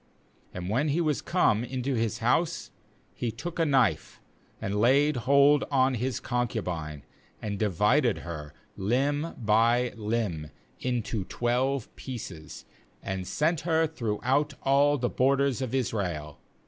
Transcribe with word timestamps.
29And 0.55 0.67
when 0.71 0.87
he 0.87 0.99
was 0.99 1.21
come 1.21 1.63
into 1.63 1.93
his 1.93 2.17
house, 2.25 2.71
he 3.13 3.29
took 3.29 3.59
a 3.59 3.67
knife, 3.67 4.19
and 4.59 4.81
laid 4.81 5.15
hold 5.15 5.63
on 5.69 5.93
his 5.93 6.19
concubine, 6.19 7.03
and 7.39 7.59
divided 7.59 8.21
her, 8.25 8.51
limb 8.75 9.35
by 9.37 9.93
limb, 9.95 10.49
into 10.79 11.23
twelve 11.25 11.95
pieces, 11.95 12.65
and 13.03 13.27
sent 13.27 13.59
her 13.61 13.85
throughout 13.85 14.55
all 14.63 14.97
the 14.97 15.07
borders 15.07 15.61
of 15.61 15.75
Israel. 15.75 16.39